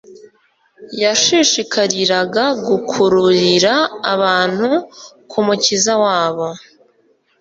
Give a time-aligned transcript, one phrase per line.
[1.03, 3.73] Yashishikariraga gukururira
[4.13, 4.69] abantu
[5.29, 6.47] ku Mukiza wabo.